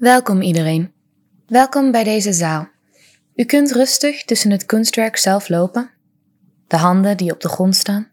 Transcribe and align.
Welkom 0.00 0.40
iedereen. 0.40 0.92
Welkom 1.46 1.90
bij 1.90 2.04
deze 2.04 2.32
zaal. 2.32 2.68
U 3.34 3.44
kunt 3.44 3.72
rustig 3.72 4.24
tussen 4.24 4.50
het 4.50 4.66
kunstwerk 4.66 5.16
zelf 5.16 5.48
lopen. 5.48 5.90
De 6.66 6.76
handen 6.76 7.16
die 7.16 7.32
op 7.32 7.40
de 7.40 7.48
grond 7.48 7.76
staan. 7.76 8.08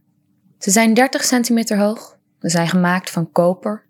Ze 0.60 0.71
zijn 0.71 0.94
30 0.94 1.23
centimeter 1.23 1.78
hoog. 1.78 2.18
Ze 2.39 2.50
zijn 2.50 2.68
gemaakt 2.68 3.10
van 3.10 3.31
koper. 3.31 3.84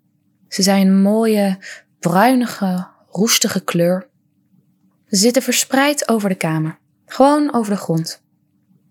Ze 0.48 0.62
zijn 0.62 0.86
een 0.86 1.02
mooie, 1.02 1.58
bruinige, 1.98 2.86
roestige 3.10 3.64
kleur. 3.64 4.08
Ze 5.06 5.16
zitten 5.16 5.42
verspreid 5.42 6.08
over 6.08 6.28
de 6.28 6.34
kamer. 6.34 6.78
Gewoon 7.06 7.54
over 7.54 7.72
de 7.72 7.78
grond. 7.78 8.22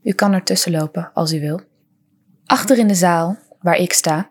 U 0.03 0.11
kan 0.11 0.33
ertussen 0.33 0.71
lopen 0.71 1.11
als 1.13 1.33
u 1.33 1.39
wil. 1.39 1.61
Achter 2.45 2.77
in 2.77 2.87
de 2.87 2.95
zaal, 2.95 3.37
waar 3.61 3.77
ik 3.77 3.93
sta, 3.93 4.29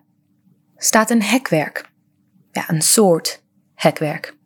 staat 0.75 1.09
een 1.09 1.23
hekwerk. 1.23 1.89
Ja, 2.51 2.69
een 2.69 2.81
soort 2.81 3.43
hekwerk. 3.73 4.36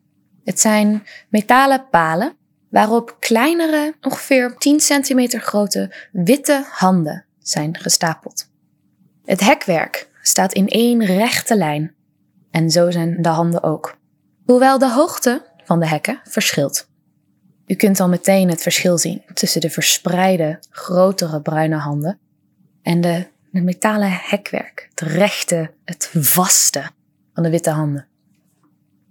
Het 0.43 0.59
zijn 0.59 1.03
metalen 1.29 1.89
palen 1.89 2.35
waarop 2.69 3.17
kleinere, 3.19 3.95
ongeveer 4.01 4.55
10 4.57 4.79
centimeter 4.79 5.41
grote 5.41 5.93
witte 6.11 6.65
handen 6.71 7.25
zijn 7.39 7.77
gestapeld. 7.77 8.49
Het 9.25 9.39
hekwerk 9.39 10.09
staat 10.21 10.53
in 10.53 10.67
één 10.67 11.05
rechte 11.05 11.55
lijn 11.55 11.95
en 12.51 12.71
zo 12.71 12.91
zijn 12.91 13.21
de 13.21 13.29
handen 13.29 13.63
ook. 13.63 13.97
Hoewel 14.45 14.77
de 14.77 14.91
hoogte 14.91 15.45
van 15.63 15.79
de 15.79 15.87
hekken 15.87 16.21
verschilt. 16.23 16.89
U 17.65 17.75
kunt 17.75 17.99
al 17.99 18.09
meteen 18.09 18.49
het 18.49 18.61
verschil 18.61 18.97
zien 18.97 19.23
tussen 19.33 19.61
de 19.61 19.69
verspreide, 19.69 20.59
grotere 20.69 21.41
bruine 21.41 21.75
handen 21.75 22.19
en 22.81 23.01
de, 23.01 23.27
de 23.51 23.61
metalen 23.61 24.09
hekwerk, 24.11 24.87
het 24.89 24.99
rechte, 24.99 25.71
het 25.85 26.09
vaste 26.13 26.89
van 27.33 27.43
de 27.43 27.49
witte 27.49 27.69
handen. 27.69 28.07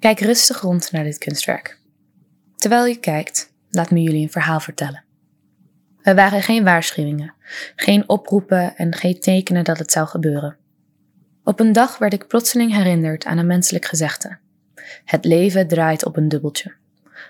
Kijk 0.00 0.20
rustig 0.20 0.60
rond 0.60 0.92
naar 0.92 1.04
dit 1.04 1.18
kunstwerk. 1.18 1.80
Terwijl 2.56 2.86
je 2.86 2.96
kijkt, 2.96 3.52
laat 3.70 3.90
me 3.90 4.02
jullie 4.02 4.22
een 4.22 4.30
verhaal 4.30 4.60
vertellen. 4.60 5.04
Er 6.02 6.14
waren 6.14 6.42
geen 6.42 6.64
waarschuwingen, 6.64 7.34
geen 7.76 8.08
oproepen 8.08 8.76
en 8.76 8.94
geen 8.94 9.20
tekenen 9.20 9.64
dat 9.64 9.78
het 9.78 9.92
zou 9.92 10.06
gebeuren. 10.06 10.56
Op 11.44 11.60
een 11.60 11.72
dag 11.72 11.98
werd 11.98 12.12
ik 12.12 12.26
plotseling 12.26 12.74
herinnerd 12.74 13.24
aan 13.24 13.38
een 13.38 13.46
menselijk 13.46 13.84
gezegde. 13.84 14.38
Het 15.04 15.24
leven 15.24 15.68
draait 15.68 16.04
op 16.04 16.16
een 16.16 16.28
dubbeltje. 16.28 16.74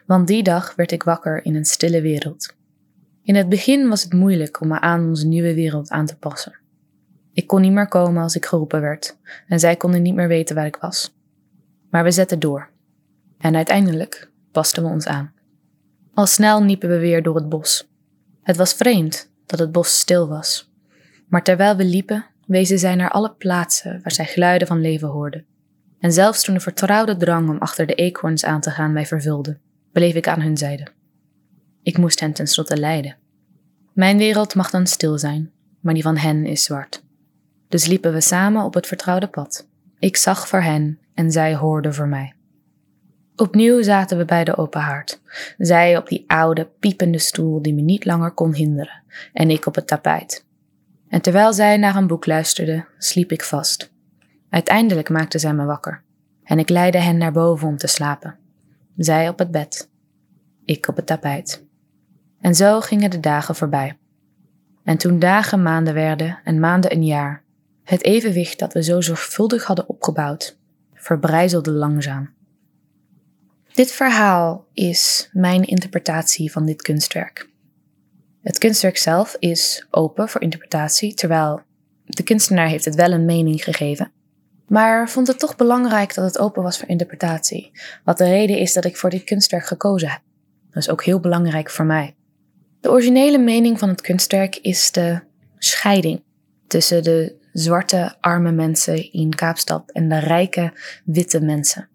Want 0.07 0.27
die 0.27 0.43
dag 0.43 0.75
werd 0.75 0.93
ik 0.93 1.03
wakker 1.03 1.45
in 1.45 1.55
een 1.55 1.65
stille 1.65 2.01
wereld. 2.01 2.57
In 3.23 3.35
het 3.35 3.49
begin 3.49 3.89
was 3.89 4.03
het 4.03 4.13
moeilijk 4.13 4.61
om 4.61 4.69
me 4.69 4.81
aan 4.81 5.09
onze 5.09 5.27
nieuwe 5.27 5.55
wereld 5.55 5.91
aan 5.91 6.07
te 6.07 6.17
passen. 6.17 6.59
Ik 7.33 7.47
kon 7.47 7.61
niet 7.61 7.73
meer 7.73 7.89
komen 7.89 8.23
als 8.23 8.35
ik 8.35 8.47
geroepen 8.47 8.81
werd, 8.81 9.17
en 9.47 9.61
zij 9.61 9.77
konden 9.77 10.03
niet 10.03 10.15
meer 10.15 10.29
weten 10.29 10.57
waar 10.57 10.67
ik 10.67 10.77
was. 10.77 11.19
Maar 11.91 12.05
we 12.05 12.11
zetten 12.11 12.39
door. 12.39 12.71
En 13.39 13.57
uiteindelijk 13.57 14.31
pasten 14.53 14.83
we 14.83 14.89
ons 14.89 15.07
aan. 15.07 15.33
Al 16.15 16.27
snel 16.27 16.65
liepen 16.65 16.89
we 16.89 16.99
weer 16.99 17.23
door 17.23 17.35
het 17.35 17.49
bos. 17.49 17.89
Het 18.43 18.57
was 18.57 18.75
vreemd 18.75 19.31
dat 19.47 19.59
het 19.59 19.73
bos 19.73 19.99
stil 19.99 20.29
was. 20.29 20.73
Maar 21.29 21.43
terwijl 21.43 21.77
we 21.77 21.85
liepen, 21.85 22.27
wezen 22.47 22.79
zij 22.79 22.95
naar 22.95 23.11
alle 23.11 23.35
plaatsen 23.35 24.01
waar 24.03 24.13
zij 24.13 24.27
geluiden 24.27 24.69
van 24.69 24.81
leven 24.81 25.09
hoorden. 25.09 25.45
En 25.99 26.13
zelfs 26.13 26.43
toen 26.43 26.55
de 26.55 26.61
vertrouwde 26.61 27.17
drang 27.17 27.49
om 27.49 27.59
achter 27.59 27.87
de 27.87 27.95
eekhoorns 27.95 28.45
aan 28.45 28.61
te 28.61 28.71
gaan 28.71 28.93
mij 28.93 29.07
vervulde, 29.07 29.59
bleef 29.93 30.15
ik 30.15 30.29
aan 30.29 30.41
hun 30.41 30.57
zijde. 30.57 30.87
Ik 31.83 31.99
moest 31.99 32.21
hen 32.21 32.33
tenslotte 32.33 32.77
leiden. 32.77 33.17
Mijn 33.93 34.19
wereld 34.19 34.55
mag 34.55 34.71
dan 34.71 34.87
stil 34.87 35.19
zijn, 35.19 35.51
maar 35.81 35.95
die 35.95 36.03
van 36.03 36.17
hen 36.17 36.47
is 36.47 36.65
zwart. 36.65 37.03
Dus 37.69 37.87
liepen 37.87 38.13
we 38.13 38.21
samen 38.21 38.65
op 38.65 38.75
het 38.75 38.87
vertrouwde 38.87 39.27
pad. 39.27 39.69
Ik 40.01 40.17
zag 40.17 40.49
voor 40.49 40.61
hen 40.61 40.99
en 41.15 41.31
zij 41.31 41.57
hoorden 41.57 41.95
voor 41.95 42.09
mij. 42.09 42.35
Opnieuw 43.37 43.83
zaten 43.83 44.19
we 44.19 44.25
bij 44.25 44.45
de 44.45 44.57
open 44.57 44.81
haard. 44.81 45.21
Zij 45.59 45.97
op 45.97 46.09
die 46.09 46.25
oude, 46.27 46.69
piepende 46.79 47.19
stoel 47.19 47.63
die 47.63 47.75
me 47.75 47.81
niet 47.81 48.05
langer 48.05 48.31
kon 48.31 48.55
hinderen, 48.55 49.03
en 49.33 49.51
ik 49.51 49.67
op 49.67 49.75
het 49.75 49.87
tapijt. 49.87 50.47
En 51.09 51.21
terwijl 51.21 51.53
zij 51.53 51.77
naar 51.77 51.97
een 51.97 52.07
boek 52.07 52.27
luisterde, 52.27 52.85
sliep 52.99 53.33
ik 53.33 53.43
vast. 53.43 53.93
Uiteindelijk 54.51 55.09
maakte 55.09 55.39
zij 55.39 55.55
me 55.55 55.65
wakker, 55.65 56.03
en 56.45 56.59
ik 56.59 56.69
leidde 56.69 56.99
hen 56.99 57.19
naar 57.19 57.33
boven 57.33 57.69
om 57.69 57.77
te 57.77 57.87
slapen. 57.87 58.39
Zij 58.97 59.29
op 59.29 59.39
het 59.39 59.51
bed, 59.51 59.91
ik 60.65 60.89
op 60.89 60.97
het 60.97 61.07
tapijt. 61.07 61.65
En 62.41 62.55
zo 62.55 62.81
gingen 62.81 63.11
de 63.11 63.21
dagen 63.21 63.55
voorbij. 63.55 63.99
En 64.85 64.97
toen 64.97 65.19
dagen 65.19 65.63
maanden 65.63 65.95
werden 65.95 66.39
en 66.45 66.61
maanden 66.61 66.93
een 66.93 67.05
jaar, 67.05 67.43
het 67.91 68.05
evenwicht 68.05 68.59
dat 68.59 68.73
we 68.73 68.83
zo 68.83 69.01
zorgvuldig 69.01 69.65
hadden 69.65 69.89
opgebouwd, 69.89 70.59
verbrijzelde 70.95 71.71
langzaam. 71.71 72.31
Dit 73.73 73.93
verhaal 73.93 74.67
is 74.73 75.31
mijn 75.33 75.65
interpretatie 75.65 76.53
van 76.53 76.67
dit 76.67 76.83
kunstwerk. 76.83 77.49
Het 78.43 78.59
kunstwerk 78.59 78.97
zelf 78.97 79.37
is 79.39 79.87
open 79.91 80.29
voor 80.29 80.41
interpretatie, 80.41 81.15
terwijl 81.15 81.61
de 82.05 82.23
kunstenaar 82.23 82.69
heeft 82.69 82.85
het 82.85 82.95
wel 82.95 83.13
een 83.13 83.25
mening 83.25 83.65
gegeven. 83.65 84.13
Maar 84.67 85.09
vond 85.09 85.27
het 85.27 85.39
toch 85.39 85.57
belangrijk 85.57 86.15
dat 86.15 86.25
het 86.25 86.39
open 86.39 86.63
was 86.63 86.79
voor 86.79 86.89
interpretatie. 86.89 87.71
Wat 88.05 88.19
de 88.19 88.29
reden 88.29 88.59
is 88.59 88.73
dat 88.73 88.85
ik 88.85 88.97
voor 88.97 89.11
dit 89.11 89.25
kunstwerk 89.25 89.67
gekozen 89.67 90.09
heb. 90.09 90.21
Dat 90.71 90.83
is 90.83 90.91
ook 90.91 91.05
heel 91.05 91.21
belangrijk 91.21 91.71
voor 91.71 91.85
mij. 91.85 92.15
De 92.81 92.91
originele 92.91 93.39
mening 93.39 93.79
van 93.79 93.89
het 93.89 94.01
kunstwerk 94.01 94.57
is 94.57 94.91
de 94.91 95.21
scheiding 95.59 96.23
tussen 96.67 97.03
de 97.03 97.39
zwarte 97.53 98.17
arme 98.21 98.53
mensen 98.53 99.13
in 99.13 99.35
Kaapstad 99.35 99.91
en 99.91 100.09
de 100.09 100.19
rijke 100.19 100.73
witte 101.05 101.41
mensen. 101.41 101.89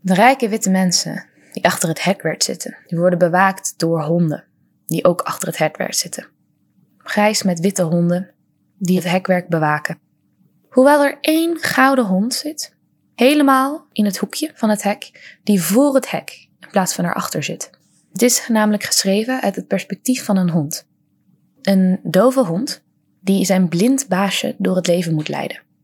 De 0.00 0.14
rijke 0.14 0.48
witte 0.48 0.70
mensen 0.70 1.26
die 1.52 1.64
achter 1.64 1.88
het 1.88 2.04
hekwerk 2.04 2.42
zitten, 2.42 2.76
die 2.86 2.98
worden 2.98 3.18
bewaakt 3.18 3.74
door 3.78 4.02
honden 4.02 4.44
die 4.92 5.04
ook 5.04 5.20
achter 5.20 5.48
het 5.48 5.58
hekwerk 5.58 5.94
zitten. 5.94 6.26
Grijs 6.98 7.42
met 7.42 7.60
witte 7.60 7.82
honden 7.82 8.30
die 8.78 8.96
het 8.96 9.10
hekwerk 9.10 9.48
bewaken. 9.48 9.98
Hoewel 10.68 11.04
er 11.04 11.18
één 11.20 11.58
gouden 11.58 12.06
hond 12.06 12.34
zit, 12.34 12.76
helemaal 13.14 13.86
in 13.92 14.04
het 14.04 14.16
hoekje 14.16 14.50
van 14.54 14.68
het 14.68 14.82
hek, 14.82 15.36
die 15.42 15.62
voor 15.62 15.94
het 15.94 16.10
hek 16.10 16.48
in 16.60 16.68
plaats 16.70 16.94
van 16.94 17.04
erachter 17.04 17.42
zit. 17.42 17.70
Het 18.12 18.22
is 18.22 18.48
namelijk 18.48 18.82
geschreven 18.82 19.42
uit 19.42 19.56
het 19.56 19.66
perspectief 19.66 20.24
van 20.24 20.36
een 20.36 20.50
hond. 20.50 20.86
Een 21.62 22.00
dove 22.02 22.44
hond 22.44 22.84
die 23.22 23.44
zijn 23.44 23.68
blind 23.68 24.08
baasje 24.08 24.54
door 24.58 24.76
het 24.76 24.86
leven 24.86 25.14
moet 25.14 25.28
leiden. 25.28 25.60